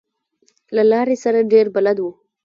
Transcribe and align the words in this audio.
له 0.75 0.83
لارې 0.91 1.15
سره 1.23 1.39
ډېر 1.53 1.65
بلد 1.75 1.97
و. 2.01 2.05